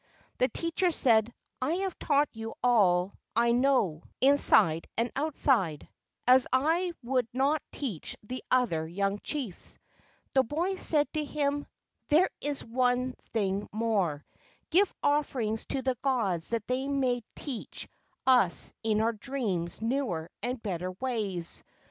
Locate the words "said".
0.89-1.31, 10.77-11.07